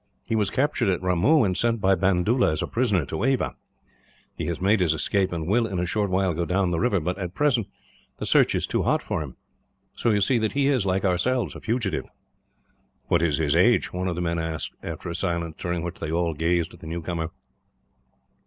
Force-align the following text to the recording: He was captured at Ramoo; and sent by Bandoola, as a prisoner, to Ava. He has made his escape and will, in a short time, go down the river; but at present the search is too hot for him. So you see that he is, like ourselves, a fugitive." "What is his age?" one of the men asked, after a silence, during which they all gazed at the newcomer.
He 0.25 0.35
was 0.35 0.49
captured 0.49 0.89
at 0.89 1.03
Ramoo; 1.03 1.43
and 1.43 1.55
sent 1.55 1.79
by 1.79 1.93
Bandoola, 1.93 2.51
as 2.53 2.63
a 2.63 2.67
prisoner, 2.67 3.05
to 3.05 3.23
Ava. 3.23 3.53
He 4.35 4.47
has 4.47 4.59
made 4.59 4.79
his 4.79 4.95
escape 4.95 5.31
and 5.31 5.45
will, 5.45 5.67
in 5.67 5.77
a 5.77 5.85
short 5.85 6.09
time, 6.09 6.35
go 6.35 6.43
down 6.43 6.71
the 6.71 6.79
river; 6.79 6.99
but 6.99 7.19
at 7.19 7.35
present 7.35 7.67
the 8.17 8.25
search 8.25 8.55
is 8.55 8.65
too 8.65 8.81
hot 8.81 9.03
for 9.03 9.21
him. 9.21 9.35
So 9.93 10.09
you 10.09 10.19
see 10.19 10.39
that 10.39 10.53
he 10.53 10.69
is, 10.69 10.87
like 10.87 11.05
ourselves, 11.05 11.53
a 11.53 11.61
fugitive." 11.61 12.07
"What 13.09 13.21
is 13.21 13.37
his 13.37 13.55
age?" 13.55 13.93
one 13.93 14.07
of 14.07 14.15
the 14.15 14.21
men 14.23 14.39
asked, 14.39 14.71
after 14.81 15.07
a 15.07 15.13
silence, 15.13 15.57
during 15.59 15.83
which 15.83 15.99
they 15.99 16.09
all 16.09 16.33
gazed 16.33 16.73
at 16.73 16.79
the 16.79 16.87
newcomer. 16.87 17.29